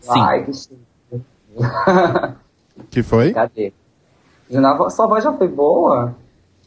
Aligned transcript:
Sim. 0.00 0.20
Ai, 0.20 0.44
que 0.44 0.52
chique. 0.52 0.78
Que 2.90 3.02
foi? 3.02 3.32
Cadê? 3.32 3.72
Sua 4.90 5.06
voz 5.06 5.24
já 5.24 5.32
foi 5.32 5.48
boa? 5.48 6.14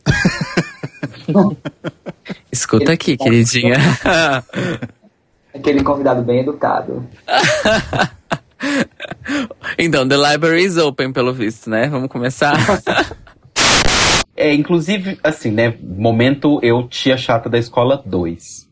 Escuta 2.52 2.94
aqui, 2.94 3.18
queridinha. 3.18 3.76
Aquele 5.54 5.84
convidado 5.84 6.22
bem 6.22 6.42
educado. 6.42 7.06
então, 9.78 10.08
the 10.08 10.16
library 10.16 10.64
is 10.64 10.78
open, 10.78 11.12
pelo 11.12 11.34
visto, 11.34 11.70
né? 11.70 11.88
Vamos 11.88 12.10
começar? 12.10 12.54
É, 14.36 14.54
inclusive, 14.54 15.20
assim, 15.24 15.52
né? 15.52 15.76
Momento 15.82 16.60
eu, 16.62 16.88
tia 16.88 17.18
chata 17.18 17.50
da 17.50 17.58
escola 17.58 18.02
2. 18.06 18.70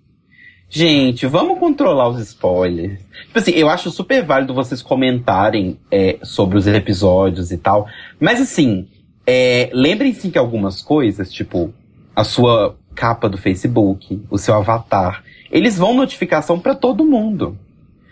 Gente, 0.70 1.26
vamos 1.26 1.58
controlar 1.58 2.10
os 2.10 2.22
spoilers. 2.22 3.00
Tipo 3.26 3.40
assim, 3.40 3.52
eu 3.52 3.68
acho 3.68 3.90
super 3.90 4.24
válido 4.24 4.54
vocês 4.54 4.82
comentarem 4.82 5.80
é, 5.90 6.20
sobre 6.22 6.58
os 6.58 6.68
episódios 6.68 7.52
e 7.52 7.58
tal. 7.58 7.88
Mas 8.20 8.40
assim, 8.40 8.88
é, 9.26 9.70
lembrem-se 9.74 10.30
que 10.30 10.38
algumas 10.38 10.82
coisas, 10.82 11.32
tipo, 11.32 11.74
a 12.16 12.24
sua 12.24 12.76
capa 12.94 13.28
do 13.28 13.38
Facebook, 13.38 14.22
o 14.30 14.38
seu 14.38 14.54
avatar, 14.54 15.24
eles 15.52 15.78
vão 15.78 15.96
notificação 15.96 16.60
pra 16.60 16.76
todo 16.76 17.06
mundo. 17.06 17.58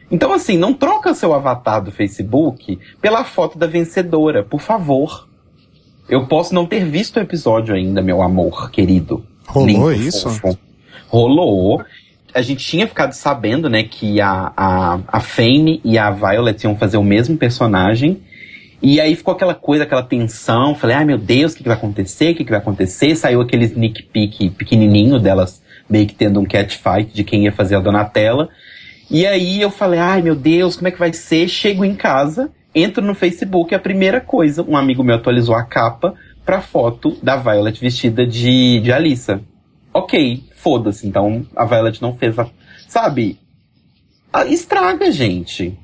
Então, 0.10 0.32
assim, 0.34 0.58
não 0.58 0.74
troca 0.74 1.14
seu 1.14 1.34
avatar 1.34 1.84
do 1.84 1.92
Facebook 1.92 2.80
pela 3.02 3.24
foto 3.24 3.58
da 3.58 3.68
vencedora, 3.68 4.44
por 4.44 4.62
favor. 4.62 5.28
Eu 6.10 6.26
posso 6.26 6.56
não 6.56 6.66
ter 6.66 6.86
visto 6.86 7.18
o 7.18 7.20
episódio 7.20 7.76
ainda, 7.76 8.02
meu 8.02 8.22
amor 8.22 8.72
querido. 8.72 9.26
Rolou 9.46 9.92
Lindo, 9.92 9.94
isso? 9.94 10.30
fofo. 10.30 10.58
Rolou. 11.08 11.84
A 12.34 12.42
gente 12.42 12.64
tinha 12.64 12.88
ficado 12.88 13.14
sabendo, 13.14 13.70
né, 13.70 13.84
que 13.84 14.22
a, 14.22 14.52
a, 14.56 15.00
a 15.08 15.20
Fame 15.20 15.82
e 15.84 15.98
a 15.98 16.12
Violet 16.12 16.64
iam 16.64 16.76
fazer 16.76 16.98
o 16.98 17.04
mesmo 17.04 17.38
personagem. 17.38 18.22
E 18.82 19.00
aí 19.02 19.16
ficou 19.16 19.34
aquela 19.34 19.56
coisa, 19.56 19.84
aquela 19.84 20.04
tensão. 20.04 20.76
Falei, 20.76 20.96
ai 20.96 21.06
meu 21.06 21.18
Deus, 21.18 21.54
o 21.54 21.56
que, 21.56 21.64
que 21.64 21.70
vai 21.70 21.78
acontecer? 21.78 22.32
O 22.32 22.36
que, 22.36 22.44
que 22.44 22.52
vai 22.52 22.60
acontecer? 22.60 23.16
Saiu 23.16 23.42
aquele 23.42 23.66
sneak 23.66 24.04
peek 24.04 24.52
pequenininho 24.52 25.20
delas, 25.20 25.64
meio 25.90 26.06
que 26.06 26.14
tendo 26.14 26.40
um 26.40 26.46
catfight 26.46 27.12
de 27.14 27.24
quem 27.24 27.46
ia 27.46 27.52
fazer 27.52 27.76
a 27.76 27.80
Donatella. 27.80 28.50
E 29.10 29.26
aí 29.26 29.62
eu 29.62 29.72
falei, 29.72 30.00
ai 30.00 30.22
meu 30.22 30.36
Deus, 30.36 30.76
como 30.76 30.90
é 30.90 30.92
que 30.92 31.00
vai 31.00 31.14
ser? 31.14 31.48
Chego 31.48 31.84
em 31.86 31.96
casa, 31.96 32.52
entro 32.76 33.04
no 33.04 33.16
Facebook, 33.16 33.74
a 33.74 33.80
primeira 33.80 34.20
coisa, 34.20 34.62
um 34.62 34.76
amigo 34.76 35.04
meu 35.04 35.16
atualizou 35.16 35.56
a 35.56 35.64
capa 35.64 36.14
pra 36.46 36.62
foto 36.62 37.18
da 37.24 37.36
Violet 37.36 37.80
vestida 37.80 38.26
de, 38.26 38.80
de 38.82 38.92
Alissa. 38.92 39.42
Ok, 39.98 40.44
foda-se, 40.56 41.08
então 41.08 41.46
a 41.56 41.66
Violet 41.66 42.02
não 42.02 42.16
fez 42.16 42.38
a. 42.38 42.48
Sabe? 42.88 43.40
Ah, 44.32 44.46
Estraga, 44.46 45.12
gente. 45.12 45.78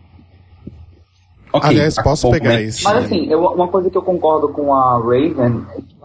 Ok, 1.52 1.70
Aliás, 1.70 1.96
posso 2.02 2.30
pegar 2.32 2.52
momento. 2.52 2.68
esse. 2.70 2.84
Mas 2.84 3.06
assim, 3.06 3.26
eu- 3.28 3.40
uma 3.42 3.68
coisa 3.68 3.90
que 3.90 3.98
eu 3.98 4.02
concordo 4.02 4.50
com 4.50 4.74
a 4.74 4.98
Raven, 4.98 5.66
é 5.76 5.82
que 5.82 5.96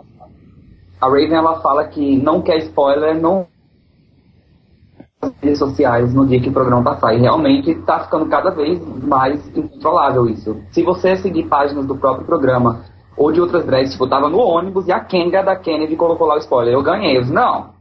a 1.01 1.07
Raven 1.07 1.35
ela 1.35 1.61
fala 1.61 1.85
que 1.89 2.17
não 2.19 2.43
quer 2.43 2.59
spoiler, 2.59 3.19
não 3.21 3.47
nas 5.21 5.33
redes 5.43 5.59
sociais 5.59 6.15
no 6.15 6.27
dia 6.27 6.41
que 6.41 6.49
o 6.49 6.53
programa 6.53 6.83
passar. 6.85 7.15
E 7.15 7.21
realmente 7.21 7.75
tá 7.83 8.01
ficando 8.01 8.27
cada 8.27 8.51
vez 8.51 8.81
mais 9.03 9.41
incontrolável 9.57 10.29
isso. 10.29 10.61
Se 10.71 10.83
você 10.83 11.17
seguir 11.17 11.45
páginas 11.49 11.87
do 11.87 11.97
próprio 11.97 12.25
programa 12.27 12.85
ou 13.17 13.33
de 13.33 13.41
outras 13.41 13.65
drags, 13.67 13.93
tipo, 13.93 14.05
eu 14.05 14.11
tava 14.11 14.29
no 14.29 14.39
ônibus 14.39 14.87
e 14.87 14.93
a 14.93 15.01
Kenga 15.01 15.43
da 15.43 15.57
Kennedy 15.57 15.97
colocou 15.97 16.27
lá 16.27 16.35
o 16.37 16.39
spoiler. 16.39 16.73
Eu 16.75 16.83
ganhei. 16.83 17.17
Eu 17.17 17.23
disse, 17.23 17.33
não. 17.33 17.77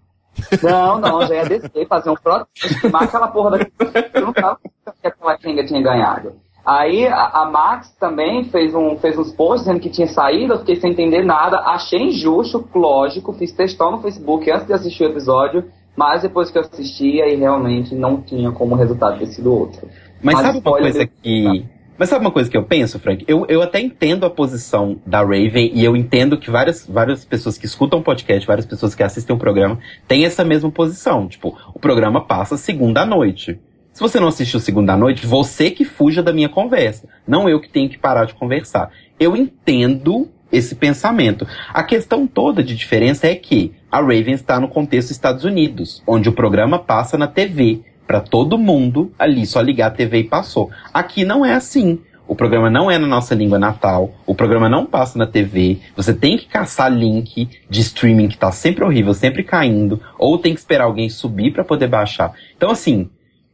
Não, 0.61 0.99
não, 0.99 1.25
já 1.25 1.35
ia 1.35 1.45
descer, 1.45 1.87
fazer 1.87 2.09
um 2.09 2.15
protesto, 2.15 2.81
queimar 2.81 3.03
aquela 3.03 3.27
porra 3.27 3.51
da. 3.51 3.67
Eu 4.13 4.21
não 4.21 4.33
tava 4.33 4.59
que 5.01 5.07
aquela 5.07 5.37
Kenga 5.37 5.65
tinha 5.65 5.81
ganhado. 5.81 6.33
Aí 6.65 7.07
a, 7.07 7.27
a 7.27 7.45
Max 7.49 7.89
também 7.97 8.43
fez, 8.45 8.75
um, 8.75 8.97
fez 8.97 9.17
uns 9.17 9.31
posts 9.31 9.61
dizendo 9.61 9.79
que 9.79 9.89
tinha 9.89 10.07
saído, 10.07 10.53
eu 10.53 10.59
fiquei 10.59 10.75
sem 10.75 10.91
entender 10.91 11.23
nada, 11.23 11.59
achei 11.59 11.97
injusto, 11.97 12.67
lógico, 12.75 13.31
fiz 13.31 13.53
textão 13.53 13.91
no 13.91 14.01
Facebook 14.01 14.51
antes 14.51 14.67
de 14.67 14.73
assistir 14.73 15.05
o 15.05 15.09
episódio, 15.09 15.63
mas 15.95 16.23
depois 16.23 16.51
que 16.51 16.57
eu 16.57 16.63
assisti, 16.63 17.21
aí 17.21 17.35
realmente 17.35 17.95
não 17.95 18.21
tinha 18.21 18.51
como 18.51 18.75
resultado 18.75 19.17
ter 19.17 19.27
sido 19.27 19.53
outro. 19.53 19.87
Mas, 20.21 20.35
Mas 20.35 20.45
sabe 20.45 20.57
uma 20.59 20.71
coisa 20.71 21.07
que. 21.07 21.65
Mas 21.97 22.09
sabe 22.09 22.23
uma 22.23 22.31
coisa 22.31 22.49
que 22.49 22.55
eu 22.55 22.63
penso, 22.63 22.99
Frank? 22.99 23.25
Eu, 23.27 23.45
eu 23.49 23.61
até 23.61 23.79
entendo 23.79 24.25
a 24.25 24.29
posição 24.29 24.99
da 25.05 25.19
Raven 25.19 25.71
e 25.73 25.83
eu 25.83 25.95
entendo 25.95 26.37
que 26.37 26.51
várias, 26.51 26.85
várias 26.87 27.25
pessoas 27.25 27.57
que 27.57 27.65
escutam 27.65 27.99
o 27.99 28.03
podcast, 28.03 28.45
várias 28.45 28.65
pessoas 28.65 28.93
que 28.93 29.01
assistem 29.01 29.35
o 29.35 29.39
programa, 29.39 29.79
têm 30.07 30.23
essa 30.23 30.43
mesma 30.43 30.69
posição. 30.69 31.27
Tipo, 31.27 31.57
o 31.73 31.79
programa 31.79 32.23
passa 32.23 32.55
segunda 32.55 33.05
noite. 33.05 33.59
Se 33.91 34.01
você 34.01 34.19
não 34.19 34.27
assistiu 34.27 34.59
segunda 34.59 34.95
noite, 34.95 35.25
você 35.25 35.71
que 35.71 35.83
fuja 35.83 36.21
da 36.21 36.31
minha 36.31 36.49
conversa. 36.49 37.09
Não 37.27 37.49
eu 37.49 37.59
que 37.59 37.67
tenho 37.67 37.89
que 37.89 37.97
parar 37.97 38.25
de 38.25 38.35
conversar. 38.35 38.91
Eu 39.19 39.35
entendo 39.35 40.29
esse 40.51 40.75
pensamento. 40.75 41.47
A 41.73 41.83
questão 41.83 42.27
toda 42.27 42.63
de 42.63 42.75
diferença 42.75 43.25
é 43.25 43.33
que 43.33 43.73
a 43.91 43.99
Raven 43.99 44.33
está 44.33 44.59
no 44.59 44.67
contexto 44.67 45.09
Estados 45.09 45.43
Unidos, 45.43 46.03
onde 46.05 46.29
o 46.29 46.33
programa 46.33 46.77
passa 46.77 47.17
na 47.17 47.27
TV 47.27 47.81
para 48.07 48.21
todo 48.21 48.57
mundo 48.57 49.11
ali, 49.19 49.45
só 49.45 49.59
ligar 49.59 49.87
a 49.87 49.91
TV 49.91 50.19
e 50.19 50.23
passou. 50.23 50.71
Aqui 50.93 51.25
não 51.25 51.45
é 51.45 51.53
assim. 51.53 51.99
O 52.27 52.35
programa 52.35 52.69
não 52.69 52.91
é 52.91 52.97
na 52.97 53.07
nossa 53.07 53.33
língua 53.33 53.57
natal, 53.57 54.11
o 54.25 54.35
programa 54.35 54.67
não 54.67 54.85
passa 54.85 55.17
na 55.17 55.25
TV, 55.25 55.79
você 55.95 56.13
tem 56.13 56.37
que 56.37 56.45
caçar 56.45 56.91
link 56.91 57.49
de 57.69 57.81
streaming 57.81 58.27
que 58.27 58.37
tá 58.37 58.51
sempre 58.51 58.83
horrível, 58.83 59.13
sempre 59.13 59.43
caindo, 59.43 60.01
ou 60.19 60.37
tem 60.37 60.53
que 60.53 60.59
esperar 60.59 60.85
alguém 60.85 61.09
subir 61.09 61.53
para 61.53 61.63
poder 61.63 61.87
baixar. 61.87 62.33
Então 62.57 62.69
assim, 62.69 63.09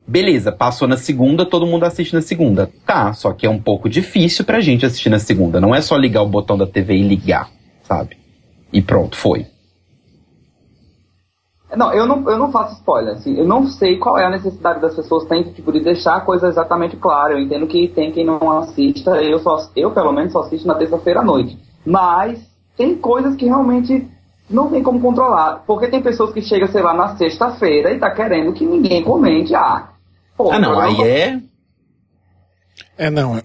beleza, 0.07 0.51
passou 0.51 0.87
na 0.87 0.97
segunda, 0.97 1.45
todo 1.45 1.67
mundo 1.67 1.83
assiste 1.83 2.15
na 2.15 2.21
segunda. 2.21 2.67
Tá, 2.83 3.13
só 3.13 3.31
que 3.31 3.45
é 3.45 3.49
um 3.49 3.59
pouco 3.59 3.87
difícil 3.87 4.43
pra 4.43 4.59
gente 4.59 4.87
assistir 4.87 5.09
na 5.09 5.19
segunda, 5.19 5.61
não 5.61 5.75
é 5.75 5.79
só 5.79 5.95
ligar 5.95 6.23
o 6.23 6.27
botão 6.27 6.57
da 6.57 6.65
TV 6.65 6.95
e 6.95 7.07
ligar, 7.07 7.51
sabe? 7.83 8.17
E 8.71 8.81
pronto, 8.81 9.15
foi. 9.15 9.52
Não, 11.75 11.93
eu 11.93 12.05
não, 12.05 12.29
eu 12.29 12.37
não 12.37 12.51
faço 12.51 12.75
spoiler. 12.75 13.15
Assim, 13.15 13.37
eu 13.37 13.45
não 13.45 13.65
sei 13.67 13.97
qual 13.97 14.17
é 14.17 14.25
a 14.25 14.29
necessidade 14.29 14.79
das 14.79 14.95
pessoas 14.95 15.25
terem 15.25 15.51
tipo, 15.51 15.71
de 15.71 15.79
deixar 15.79 16.15
a 16.15 16.21
coisa 16.21 16.47
exatamente 16.47 16.97
clara. 16.97 17.33
Eu 17.33 17.39
entendo 17.39 17.67
que 17.67 17.87
tem 17.89 18.11
quem 18.11 18.25
não 18.25 18.51
assista. 18.59 19.21
Eu, 19.21 19.39
só, 19.39 19.57
eu 19.75 19.91
pelo 19.91 20.11
menos, 20.11 20.31
só 20.31 20.41
assisto 20.41 20.67
na 20.67 20.75
terça-feira 20.75 21.21
à 21.21 21.23
noite. 21.23 21.57
Mas 21.85 22.39
tem 22.77 22.95
coisas 22.95 23.35
que 23.35 23.45
realmente 23.45 24.07
não 24.49 24.69
tem 24.69 24.83
como 24.83 24.99
controlar. 24.99 25.63
Porque 25.65 25.87
tem 25.87 26.01
pessoas 26.01 26.33
que 26.33 26.41
chegam, 26.41 26.67
sei 26.67 26.81
lá, 26.81 26.93
na 26.93 27.15
sexta-feira 27.15 27.91
e 27.91 27.99
tá 27.99 28.11
querendo 28.11 28.53
que 28.53 28.65
ninguém 28.65 29.03
comente. 29.03 29.55
Ah, 29.55 29.89
pô, 30.37 30.51
Ah, 30.51 30.59
não, 30.59 30.79
aí 30.79 31.01
é. 31.01 31.39
É, 32.97 33.09
não. 33.09 33.41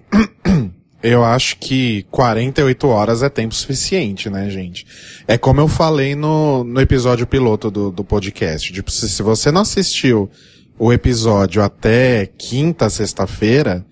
Eu 1.01 1.23
acho 1.23 1.57
que 1.57 2.05
48 2.11 2.87
horas 2.87 3.23
é 3.23 3.29
tempo 3.29 3.55
suficiente, 3.55 4.29
né, 4.29 4.49
gente? 4.49 4.85
É 5.25 5.37
como 5.37 5.61
eu 5.61 5.67
falei 5.67 6.13
no, 6.13 6.63
no 6.65 6.81
episódio 6.81 7.25
piloto 7.25 7.71
do, 7.71 7.89
do 7.89 8.03
podcast. 8.03 8.73
Tipo, 8.73 8.91
se, 8.91 9.07
se 9.07 9.23
você 9.23 9.49
não 9.49 9.61
assistiu 9.61 10.29
o 10.77 10.91
episódio 10.91 11.63
até 11.63 12.25
quinta, 12.37 12.89
sexta-feira, 12.89 13.85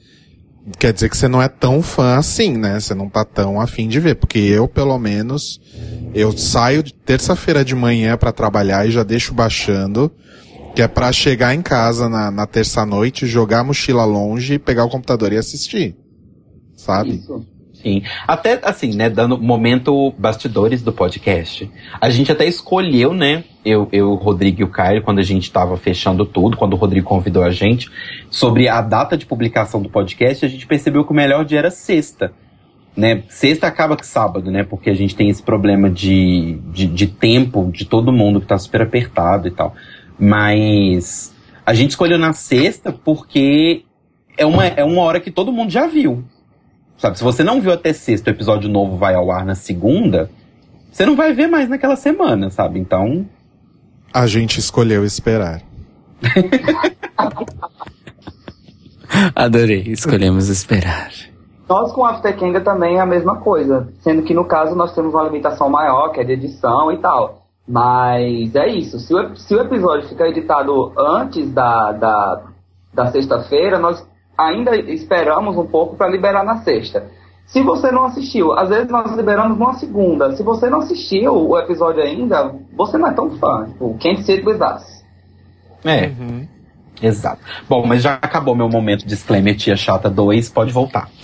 quer 0.78 0.92
dizer 0.92 1.10
que 1.10 1.16
você 1.16 1.30
não 1.30 1.42
é 1.42 1.48
tão 1.48 1.82
fã 1.82 2.18
assim, 2.18 2.58
né? 2.58 2.78
Você 2.78 2.94
não 2.94 3.10
tá 3.10 3.24
tão 3.24 3.62
afim 3.62 3.88
de 3.88 4.02
ver. 4.02 4.16
Porque 4.16 4.40
eu, 4.40 4.68
pelo 4.68 4.98
menos, 5.00 5.62
eu 6.14 6.38
saio 6.38 6.84
de 6.84 6.94
terça-feira 6.94 7.64
de 7.64 7.74
manhã 7.74 8.18
pra 8.18 8.34
trabalhar 8.34 8.86
e 8.86 8.92
já 8.92 9.04
deixo 9.04 9.34
baixando. 9.34 10.12
Que 10.76 10.82
é 10.82 10.88
pra 10.88 11.12
chegar 11.14 11.56
em 11.56 11.62
casa 11.62 12.10
na, 12.10 12.30
na 12.30 12.46
terça-noite, 12.46 13.26
jogar 13.26 13.62
a 13.62 13.64
mochila 13.64 14.04
longe, 14.04 14.60
pegar 14.60 14.84
o 14.84 14.90
computador 14.90 15.32
e 15.32 15.38
assistir. 15.38 15.96
Sabe? 16.88 17.16
Isso. 17.16 17.46
Sim. 17.74 18.02
Até 18.28 18.60
assim, 18.64 18.96
né, 18.96 19.10
dando 19.10 19.38
momento 19.38 20.12
bastidores 20.18 20.82
do 20.82 20.92
podcast. 20.92 21.70
A 22.02 22.10
gente 22.10 22.32
até 22.32 22.46
escolheu, 22.46 23.14
né, 23.14 23.44
eu, 23.64 23.88
eu 23.92 24.12
o 24.12 24.16
Rodrigo 24.16 24.62
e 24.62 24.64
o 24.64 24.70
Caio, 24.70 25.04
quando 25.04 25.20
a 25.20 25.24
gente 25.24 25.52
tava 25.52 25.78
fechando 25.78 26.26
tudo, 26.26 26.58
quando 26.58 26.74
o 26.74 26.78
Rodrigo 26.78 27.08
convidou 27.08 27.44
a 27.44 27.52
gente, 27.52 27.92
sobre 28.32 28.68
a 28.68 28.82
data 28.82 29.16
de 29.16 29.26
publicação 29.26 29.82
do 29.82 29.90
podcast, 29.90 30.46
a 30.46 30.50
gente 30.50 30.66
percebeu 30.66 31.06
que 31.06 31.12
o 31.12 31.16
melhor 31.16 31.46
dia 31.46 31.60
era 31.60 31.70
sexta. 31.70 32.32
Né? 32.96 33.24
Sexta 33.30 33.68
acaba 33.68 33.96
que 33.96 34.08
sábado, 34.08 34.50
né? 34.50 34.64
Porque 34.64 34.90
a 34.90 34.96
gente 34.96 35.16
tem 35.16 35.30
esse 35.30 35.44
problema 35.44 35.88
de, 35.88 36.60
de, 36.72 36.88
de 36.88 37.06
tempo 37.06 37.70
de 37.72 37.86
todo 37.86 38.12
mundo 38.12 38.42
que 38.42 38.48
tá 38.48 38.58
super 38.58 38.82
apertado 38.82 39.48
e 39.48 39.52
tal. 39.52 39.76
Mas 40.18 41.32
a 41.64 41.76
gente 41.76 41.92
escolheu 41.92 42.18
na 42.18 42.34
sexta 42.34 42.92
porque 42.92 43.84
é 44.36 44.48
uma, 44.48 44.66
é 44.66 44.84
uma 44.84 45.04
hora 45.04 45.20
que 45.20 45.30
todo 45.30 45.52
mundo 45.52 45.70
já 45.70 45.86
viu. 45.86 46.24
Sabe, 46.98 47.18
se 47.18 47.24
você 47.24 47.44
não 47.44 47.62
viu 47.62 47.72
até 47.72 47.94
sexta, 47.94 48.32
o 48.32 48.34
episódio 48.34 48.70
novo 48.70 48.98
vai 48.98 49.14
ao 49.14 49.32
ar 49.32 49.46
na 49.46 49.54
segunda, 49.54 50.32
você 50.92 51.06
não 51.06 51.16
vai 51.16 51.32
ver 51.34 51.48
mais 51.48 51.70
naquela 51.70 51.96
semana, 51.96 52.50
sabe? 52.50 52.80
Então, 52.80 53.26
A 54.14 54.26
gente 54.26 54.60
escolheu 54.60 55.06
esperar. 55.06 55.62
Adorei, 59.36 59.84
escolhemos 59.88 60.50
esperar. 60.50 61.12
Nós 61.70 61.92
com 61.92 62.06
After 62.06 62.36
Kenga 62.36 62.62
também 62.62 62.98
é 62.98 63.02
a 63.02 63.06
mesma 63.06 63.40
coisa, 63.42 63.90
sendo 64.00 64.24
que 64.24 64.34
no 64.34 64.46
caso 64.46 64.76
nós 64.76 64.96
temos 64.96 65.14
uma 65.14 65.24
limitação 65.24 65.70
maior, 65.70 66.10
que 66.10 66.22
é 66.22 66.24
de 66.24 66.34
edição 66.34 66.92
e 66.92 66.98
tal. 66.98 67.44
Mas 67.68 68.56
é 68.56 68.68
isso, 68.68 68.98
se 69.00 69.14
o, 69.14 69.36
se 69.36 69.54
o 69.54 69.62
episódio 69.62 70.08
ficar 70.08 70.30
editado 70.30 70.94
antes 70.98 71.52
da, 71.52 71.92
da, 71.92 72.44
da 72.94 73.12
sexta-feira, 73.12 73.78
nós 73.78 74.08
ainda 74.38 74.76
esperamos 74.76 75.58
um 75.58 75.66
pouco 75.66 75.96
para 75.96 76.08
liberar 76.08 76.44
na 76.44 76.58
sexta. 76.58 77.06
Se 77.46 77.64
você 77.64 77.92
não 77.92 78.04
assistiu, 78.04 78.52
às 78.58 78.68
vezes 78.70 78.90
nós 78.90 79.10
liberamos 79.16 79.58
numa 79.58 79.74
segunda. 79.76 80.36
Se 80.36 80.44
você 80.44 80.70
não 80.70 80.80
assistiu 80.80 81.34
o 81.34 81.58
episódio 81.58 82.04
ainda, 82.04 82.54
você 82.76 82.98
não 82.98 83.08
é 83.08 83.14
tão 83.14 83.30
fã. 83.38 83.66
Tipo, 83.68 83.98
can't 84.02 84.22
sit 84.24 84.46
with 84.46 84.60
us. 84.62 85.02
É. 85.86 86.12
Exato. 87.02 87.42
Bom, 87.70 87.86
mas 87.86 88.04
já 88.04 88.16
acabou 88.16 88.54
meu 88.56 88.68
momento 88.68 89.08
disclaimer 89.08 89.56
Tia 89.56 89.78
Chata 89.78 90.10
2, 90.10 90.50
pode 90.50 90.74
voltar. 90.74 91.10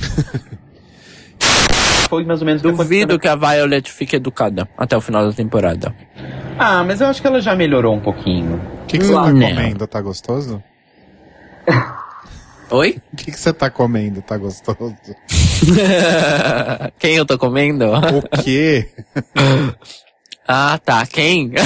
Foi 2.07 2.23
mais 2.23 2.41
ou 2.41 2.45
menos 2.45 2.61
Duvido 2.61 3.17
que 3.17 3.27
a 3.27 3.35
Violet 3.35 3.91
fique 3.91 4.17
educada 4.17 4.69
até 4.77 4.95
o 4.95 5.01
final 5.01 5.25
da 5.25 5.33
temporada. 5.33 5.95
Ah, 6.59 6.83
mas 6.83 7.01
eu 7.01 7.07
acho 7.07 7.19
que 7.19 7.27
ela 7.27 7.41
já 7.41 7.55
melhorou 7.55 7.95
um 7.95 7.99
pouquinho. 7.99 8.61
O 8.83 8.85
que, 8.85 8.99
que 8.99 9.05
você 9.05 9.13
tá 9.13 9.33
Não. 9.33 9.49
comendo? 9.49 9.87
Tá 9.87 9.99
gostoso? 9.99 10.61
Oi? 12.73 12.99
O 13.13 13.15
que, 13.15 13.31
você 13.31 13.53
tá 13.53 13.69
comendo? 13.69 14.19
Tá 14.23 14.35
gostoso? 14.35 14.77
Quem 16.97 17.17
eu 17.17 17.23
tô 17.23 17.37
comendo? 17.37 17.85
O 17.85 18.23
quê? 18.43 18.89
Ah, 20.47 20.79
tá. 20.83 21.05
Quem? 21.05 21.51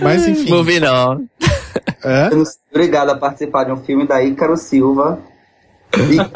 Mas 0.00 0.28
enfim. 0.28 0.48
Movie 0.48 0.78
não. 0.78 1.28
Hã? 2.04 2.30
Obrigado 2.70 3.10
a 3.10 3.18
participar 3.18 3.64
de 3.64 3.72
um 3.72 3.78
filme 3.78 4.06
da 4.06 4.22
Ícaro 4.22 4.56
Silva 4.56 5.20
e. 5.96 6.18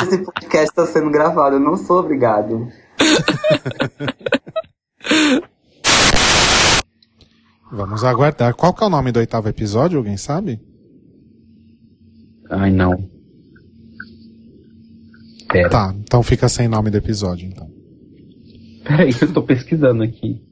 Esse 0.00 0.18
podcast 0.18 0.68
está 0.68 0.86
sendo 0.86 1.10
gravado, 1.10 1.56
eu 1.56 1.60
não 1.60 1.76
sou 1.76 1.98
obrigado. 1.98 2.70
Vamos 7.70 8.02
aguardar. 8.04 8.54
Qual 8.54 8.72
que 8.72 8.82
é 8.82 8.86
o 8.86 8.90
nome 8.90 9.12
do 9.12 9.18
oitavo 9.18 9.48
episódio? 9.48 9.98
Alguém 9.98 10.16
sabe? 10.16 10.60
Ai, 12.50 12.70
não. 12.70 13.08
Pera. 15.48 15.68
Tá, 15.68 15.94
então 15.98 16.22
fica 16.22 16.48
sem 16.48 16.68
nome 16.68 16.90
do 16.90 16.96
episódio, 16.96 17.46
então. 17.46 17.68
Peraí, 18.84 19.12
eu 19.20 19.32
tô 19.32 19.42
pesquisando 19.42 20.02
aqui. 20.02 20.42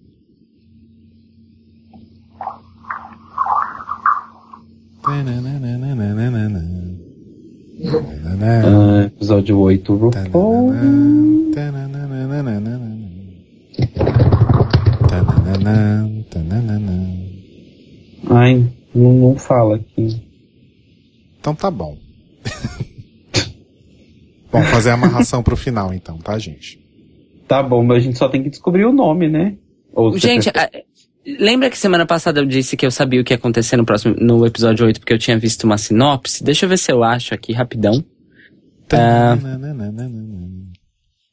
Ah, 8.43 9.05
episódio 9.07 9.59
8, 9.59 9.95
RuPaul. 9.95 10.73
Ai, 18.31 18.67
não, 18.95 19.13
não 19.13 19.37
fala 19.37 19.77
aqui. 19.77 20.23
Então 21.39 21.55
tá 21.55 21.71
bom. 21.71 21.97
Vamos 24.51 24.69
fazer 24.69 24.91
a 24.91 24.95
amarração 24.95 25.43
pro 25.43 25.57
final, 25.57 25.93
então, 25.93 26.19
tá, 26.19 26.39
gente? 26.39 26.81
Tá 27.47 27.63
bom, 27.63 27.85
mas 27.85 27.99
a 27.99 28.01
gente 28.01 28.19
só 28.19 28.29
tem 28.29 28.43
que 28.43 28.51
descobrir 28.51 28.85
o 28.85 28.93
nome, 28.93 29.29
né? 29.29 29.57
Ou 29.93 30.17
Gente, 30.19 30.49
a- 30.49 30.71
lembra 31.39 31.71
que 31.71 31.79
semana 31.79 32.07
passada 32.07 32.41
eu 32.41 32.47
disse 32.47 32.77
que 32.77 32.87
eu 32.87 32.91
sabia 32.91 33.21
o 33.21 33.25
que 33.25 33.33
ia 33.33 33.37
acontecer 33.37 33.77
no 33.77 33.85
próximo, 33.85 34.17
no 34.19 34.45
episódio 34.47 34.87
8, 34.87 34.99
porque 35.01 35.13
eu 35.13 35.19
tinha 35.19 35.39
visto 35.39 35.65
uma 35.65 35.79
sinopse? 35.79 36.43
Deixa 36.43 36.65
eu 36.65 36.71
ver 36.71 36.79
se 36.79 36.91
eu 36.91 37.05
acho 37.05 37.35
aqui 37.35 37.53
rapidão. 37.53 38.05
Ah. 38.93 39.37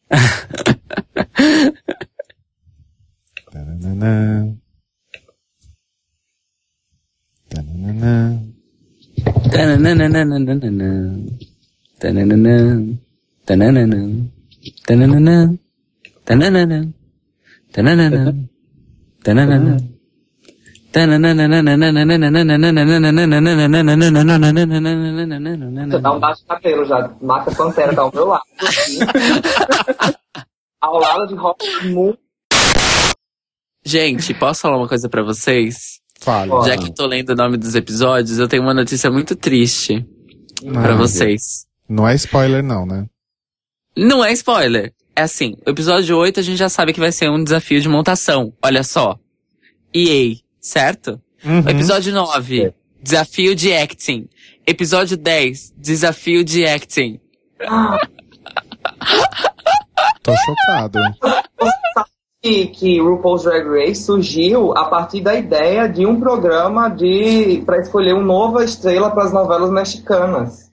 Tananana. 3.53 4.41
Tananana. 7.51 8.33
Tananana. 25.75 26.15
Um 26.15 26.19
baixo 26.19 26.43
cabelo 26.47 26.85
já. 26.85 27.15
Marca 27.21 27.51
Pantera 27.51 27.93
tá 27.93 28.01
ao 28.01 28.11
meu 28.11 28.25
lado. 28.25 28.43
ao 30.81 31.27
de 31.27 31.35
Rock 31.35 31.87
Moon. 31.93 32.15
Gente, 33.85 34.33
posso 34.33 34.61
falar 34.61 34.77
uma 34.77 34.87
coisa 34.87 35.09
pra 35.09 35.23
vocês? 35.23 35.99
Fale. 36.19 36.49
Pode. 36.51 36.67
Já 36.69 36.77
que 36.77 36.85
eu 36.85 36.93
tô 36.93 37.05
lendo 37.05 37.31
o 37.31 37.35
nome 37.35 37.57
dos 37.57 37.75
episódios, 37.75 38.39
eu 38.39 38.47
tenho 38.47 38.63
uma 38.63 38.73
notícia 38.73 39.11
muito 39.11 39.35
triste 39.35 40.05
pra 40.71 40.93
Ah, 40.93 40.95
vocês. 40.97 41.65
Não 41.89 42.07
é 42.07 42.15
spoiler, 42.15 42.63
não, 42.63 42.85
né? 42.85 43.05
Não 43.97 44.23
é 44.23 44.31
spoiler. 44.31 44.93
É 45.15 45.21
assim, 45.23 45.55
o 45.65 45.69
episódio 45.69 46.17
8 46.17 46.39
a 46.39 46.43
gente 46.43 46.57
já 46.57 46.69
sabe 46.69 46.93
que 46.93 46.99
vai 46.99 47.11
ser 47.11 47.29
um 47.29 47.43
desafio 47.43 47.79
de 47.81 47.89
montação. 47.89 48.53
Olha 48.63 48.83
só. 48.83 49.19
EA, 49.93 50.37
certo? 50.59 51.21
Uhum. 51.43 51.59
Episódio 51.69 52.13
9, 52.13 52.73
desafio 53.01 53.53
de 53.53 53.73
acting. 53.73 54.27
Episódio 54.65 55.17
10, 55.17 55.73
desafio 55.77 56.43
de 56.43 56.65
acting. 56.65 57.19
Tô 60.23 60.33
chocado. 60.37 60.99
que, 62.43 62.67
que 62.67 62.99
RuPaul's 62.99 63.43
Drag 63.43 63.65
Race 63.65 64.03
surgiu 64.03 64.77
a 64.77 64.83
partir 64.89 65.21
da 65.21 65.33
ideia 65.33 65.87
de 65.87 66.05
um 66.05 66.19
programa 66.19 66.89
de 66.89 67.63
para 67.65 67.77
escolher 67.79 68.13
uma 68.13 68.21
nova 68.21 68.65
estrela 68.65 69.09
para 69.09 69.23
as 69.23 69.31
novelas 69.31 69.71
mexicanas. 69.71 70.69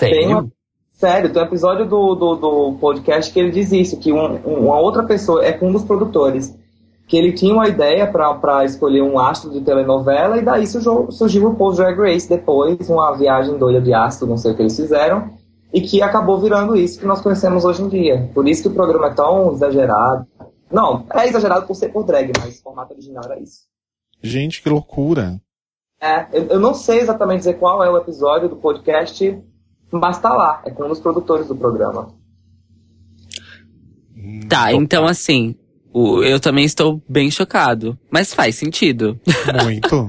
Tem 0.00 0.26
uma- 0.28 0.40
Sério? 0.40 0.52
sério, 0.94 1.32
tem 1.32 1.42
um 1.42 1.44
episódio 1.44 1.86
do, 1.86 2.14
do, 2.14 2.34
do 2.36 2.72
podcast 2.80 3.30
que 3.30 3.38
ele 3.38 3.50
diz 3.50 3.70
isso, 3.70 3.98
que 3.98 4.14
um- 4.14 4.36
uma 4.46 4.80
outra 4.80 5.02
pessoa, 5.04 5.44
é 5.44 5.52
com 5.52 5.68
um 5.68 5.72
dos 5.72 5.84
produtores, 5.84 6.58
que 7.06 7.18
ele 7.18 7.34
tinha 7.34 7.52
uma 7.52 7.68
ideia 7.68 8.06
para 8.06 8.64
escolher 8.64 9.02
um 9.02 9.18
astro 9.18 9.50
de 9.50 9.60
telenovela 9.60 10.38
e 10.38 10.42
daí 10.42 10.66
surgiu, 10.66 11.12
surgiu 11.12 11.44
o 11.44 11.48
RuPaul's 11.50 11.76
Drag 11.76 11.98
Race 12.00 12.26
depois, 12.26 12.88
uma 12.88 13.12
viagem 13.12 13.58
doida 13.58 13.78
de 13.78 13.92
astro, 13.92 14.26
não 14.26 14.38
sei 14.38 14.52
o 14.52 14.56
que 14.56 14.62
eles 14.62 14.74
fizeram, 14.74 15.28
e 15.74 15.80
que 15.82 16.00
acabou 16.00 16.40
virando 16.40 16.74
isso 16.76 16.98
que 17.00 17.04
nós 17.04 17.20
conhecemos 17.20 17.64
hoje 17.64 17.82
em 17.82 17.88
dia. 17.88 18.30
Por 18.32 18.48
isso 18.48 18.62
que 18.62 18.68
o 18.68 18.72
programa 18.74 19.08
é 19.08 19.14
tão 19.14 19.52
exagerado. 19.52 20.26
Não, 20.72 21.04
é 21.12 21.26
exagerado 21.28 21.66
por 21.66 21.74
ser 21.74 21.88
por 21.90 22.04
drag, 22.04 22.32
mas 22.40 22.58
o 22.58 22.62
formato 22.62 22.92
original 22.94 23.24
era 23.24 23.38
isso. 23.40 23.62
Gente, 24.22 24.62
que 24.62 24.68
loucura. 24.70 25.40
É, 26.00 26.26
eu, 26.32 26.44
eu 26.46 26.60
não 26.60 26.72
sei 26.74 27.00
exatamente 27.00 27.38
dizer 27.40 27.54
qual 27.54 27.82
é 27.84 27.90
o 27.90 27.96
episódio 27.98 28.48
do 28.48 28.56
podcast, 28.56 29.38
mas 29.90 30.18
tá 30.18 30.32
lá, 30.32 30.62
é 30.64 30.70
com 30.70 30.84
um 30.84 30.88
dos 30.88 31.00
produtores 31.00 31.46
do 31.48 31.54
programa. 31.56 32.14
Tá, 34.48 34.72
então 34.72 35.04
assim, 35.06 35.54
o- 35.92 36.22
eu 36.22 36.38
também 36.40 36.64
estou 36.64 37.02
bem 37.08 37.30
chocado. 37.30 37.98
Mas 38.10 38.32
faz 38.32 38.54
sentido. 38.56 39.18
Muito. 39.64 40.06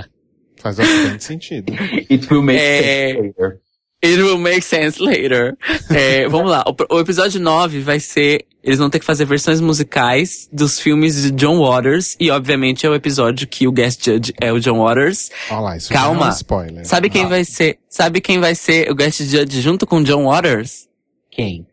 Faz 0.57 0.77
bastante 0.77 1.23
sentido. 1.23 1.73
It 2.09 2.27
will 2.31 2.41
make 2.41 2.59
É. 2.59 3.13
sense 3.13 3.21
later. 3.27 3.61
It 4.05 4.21
will 4.21 4.37
make 4.37 4.61
sense 4.61 5.01
later. 5.01 5.57
É, 5.89 6.27
vamos 6.27 6.51
lá. 6.51 6.63
O, 6.67 6.95
o 6.95 6.99
episódio 6.99 7.39
9 7.41 7.79
vai 7.81 7.99
ser. 7.99 8.45
Eles 8.63 8.79
vão 8.79 8.89
ter 8.89 8.99
que 8.99 9.05
fazer 9.05 9.25
versões 9.25 9.61
musicais 9.61 10.49
dos 10.51 10.79
filmes 10.79 11.21
de 11.21 11.31
John 11.31 11.59
Waters. 11.59 12.15
E, 12.19 12.31
obviamente, 12.31 12.85
é 12.85 12.89
o 12.89 12.95
episódio 12.95 13.47
que 13.47 13.67
o 13.67 13.71
guest 13.71 14.03
judge 14.03 14.33
é 14.41 14.51
o 14.51 14.59
John 14.59 14.83
Waters. 14.83 15.29
Olha 15.49 15.59
lá, 15.59 15.77
isso 15.77 15.93
Calma. 15.93 16.19
já 16.21 16.25
é 16.25 16.29
um 16.29 16.31
spoiler. 16.31 16.85
Sabe 16.87 17.09
quem 17.09 17.27
vai 17.27 17.45
ser? 17.45 17.77
Sabe 17.89 18.21
quem 18.21 18.39
vai 18.39 18.55
ser 18.55 18.89
o 18.91 18.95
guest 18.95 19.21
judge 19.21 19.61
junto 19.61 19.85
com 19.85 20.01
John 20.01 20.25
Waters? 20.25 20.87
Quem? 21.31 21.67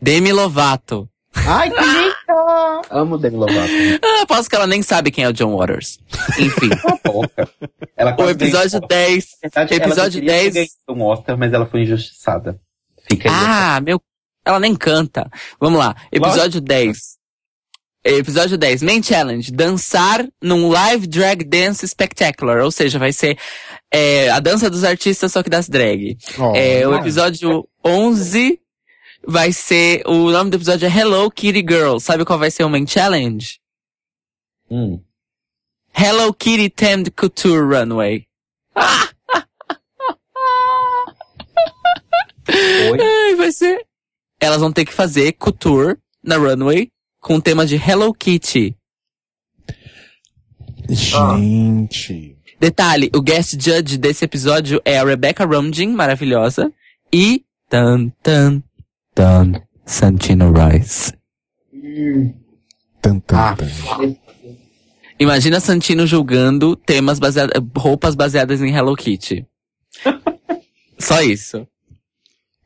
Demi 0.00 0.32
Lovato. 0.32 1.08
Ai, 1.34 1.70
que 1.70 1.80
linda! 1.80 2.82
Amo 2.90 3.18
Demi 3.18 3.36
Lovato. 3.36 3.72
Ah, 4.04 4.22
aposto 4.22 4.48
que 4.50 4.56
ela 4.56 4.66
nem 4.66 4.82
sabe 4.82 5.10
quem 5.10 5.24
é 5.24 5.28
o 5.28 5.32
John 5.32 5.56
Waters. 5.56 5.98
Enfim. 6.38 6.70
Boca. 7.04 7.48
Ela 7.96 8.14
o 8.18 8.30
episódio 8.30 8.80
ganhou- 8.80 8.88
10. 8.88 9.24
Na 9.24 9.48
verdade, 9.64 9.74
ela 9.74 9.84
episódio 9.86 10.20
ter 10.20 10.26
10. 10.26 10.54
ganhado 10.54 10.70
um 10.90 11.02
Oscar, 11.02 11.38
mas 11.38 11.52
ela 11.52 11.66
foi 11.66 11.82
injustiçada. 11.82 12.60
Fica 13.10 13.28
aí. 13.28 13.34
Ah, 13.36 13.80
meu. 13.80 14.00
Ela 14.44 14.60
nem 14.60 14.74
canta. 14.74 15.30
Vamos 15.60 15.78
lá. 15.78 15.94
Episódio 16.10 16.60
10. 16.60 16.98
Episódio 18.04 18.58
10. 18.58 18.82
Main 18.82 19.02
Challenge. 19.02 19.50
Dançar 19.52 20.26
num 20.42 20.68
live 20.68 21.06
drag 21.06 21.44
dance 21.44 21.86
spectacular. 21.86 22.60
Ou 22.62 22.70
seja, 22.70 22.98
vai 22.98 23.12
ser 23.12 23.38
é, 23.92 24.28
a 24.30 24.40
dança 24.40 24.68
dos 24.68 24.82
artistas, 24.84 25.32
só 25.32 25.42
que 25.42 25.50
das 25.50 25.68
drag. 25.68 26.16
Olha. 26.38 26.58
É, 26.58 26.86
o 26.88 26.94
episódio 26.96 27.66
11 27.84 28.58
vai 29.26 29.52
ser. 29.52 30.02
O 30.06 30.30
nome 30.30 30.50
do 30.50 30.56
episódio 30.56 30.86
é 30.86 30.90
Hello 30.90 31.30
Kitty 31.30 31.60
Girl. 31.60 31.98
Sabe 31.98 32.24
qual 32.24 32.38
vai 32.38 32.50
ser 32.50 32.64
o 32.64 32.70
Main 32.70 32.86
Challenge? 32.86 33.60
Hum. 34.70 35.02
Hello 35.94 36.32
Kitty 36.32 36.70
Themed 36.70 37.10
Couture 37.10 37.60
Runway. 37.60 38.26
Oi? 42.48 42.98
Ai, 43.00 43.34
vai 43.36 43.52
ser. 43.52 43.86
Elas 44.40 44.60
vão 44.60 44.72
ter 44.72 44.84
que 44.84 44.92
fazer 44.92 45.32
couture 45.32 45.96
na 46.22 46.36
runway 46.36 46.90
com 47.20 47.36
o 47.36 47.42
tema 47.42 47.64
de 47.64 47.76
Hello 47.76 48.12
Kitty. 48.12 48.76
Gente. 50.88 52.36
Detalhe, 52.58 53.10
o 53.14 53.20
guest 53.20 53.52
judge 53.60 53.96
desse 53.96 54.24
episódio 54.24 54.80
é 54.84 54.98
a 54.98 55.04
Rebecca 55.04 55.44
Romijn, 55.44 55.92
maravilhosa, 55.92 56.72
e 57.12 57.44
tan 57.68 58.10
tan 58.22 58.62
tan 59.14 59.52
Santino 59.84 60.52
Rice. 60.52 61.12
Tan, 63.00 63.20
tan, 63.20 63.36
Ah. 63.38 63.56
tan. 63.56 64.16
Imagina 65.18 65.60
Santino 65.60 66.06
julgando 66.06 66.74
temas 66.76 67.18
baseados, 67.18 67.52
roupas 67.76 68.14
baseadas 68.14 68.60
em 68.60 68.74
Hello 68.74 68.94
Kitty. 68.96 69.46
Só 70.98 71.20
isso. 71.22 71.66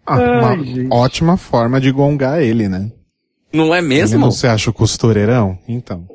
Ah, 0.06 0.18
uma 0.18 0.94
ótima 0.94 1.36
forma 1.36 1.80
de 1.80 1.90
gongar 1.90 2.40
ele, 2.40 2.68
né? 2.68 2.90
Não 3.52 3.74
é 3.74 3.78
Ele 3.78 3.88
mesmo? 3.88 4.18
não 4.18 4.30
se 4.30 4.46
acha 4.46 4.70
o 4.70 4.72
costureirão? 4.72 5.58
Então. 5.66 6.06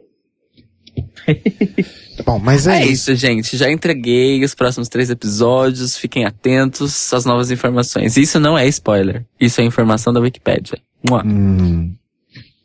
Bom, 2.25 2.40
mas 2.40 2.68
é, 2.68 2.78
É 2.82 2.86
isso. 2.86 3.12
isso, 3.12 3.16
gente. 3.16 3.58
Já 3.58 3.72
entreguei 3.72 4.44
os 4.44 4.54
próximos 4.56 4.88
três 4.90 5.10
episódios. 5.10 5.98
Fiquem 5.98 6.25
atentos 6.25 7.13
às 7.13 7.25
novas 7.25 7.51
informações. 7.51 8.18
Isso 8.18 8.40
não 8.40 8.58
é 8.58 8.68
spoiler. 8.68 9.25
Isso 9.40 9.62
é 9.62 9.63
informação 9.63 10.12
da 10.13 10.20
Wikipédia. 10.20 10.78
Mua. 11.08 11.24
Hum, 11.25 11.94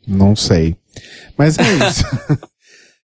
não 0.07 0.35
sei. 0.35 0.75
Mas 1.37 1.57
é 1.57 1.63
isso. 1.87 2.03